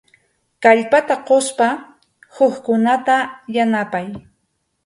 [0.63, 1.67] Kallpata quspa
[2.35, 3.17] hukkunata
[3.55, 4.07] yanapay.